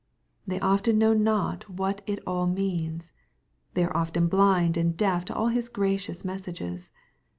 They 0.47 0.59
often 0.61 0.97
know 0.97 1.13
not 1.13 1.69
what 1.69 2.01
it 2.07 2.17
all 2.25 2.47
means. 2.47 3.13
They 3.75 3.83
are 3.83 3.95
often 3.95 4.27
blind 4.29 4.75
and 4.75 4.97
deaf 4.97 5.25
to 5.25 5.35
all 5.35 5.49
His 5.49 5.69
gracious 5.69 6.25
messages. 6.25 6.89